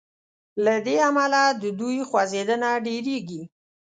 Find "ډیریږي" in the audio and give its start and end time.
2.85-3.41